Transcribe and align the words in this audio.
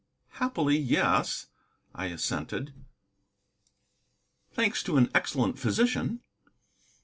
"Happily, 0.39 0.77
yes," 0.79 1.45
I 1.93 2.07
assented. 2.07 2.73
"Thanks 4.51 4.81
to 4.81 4.97
an 4.97 5.11
excellent 5.13 5.59
physician." 5.59 6.21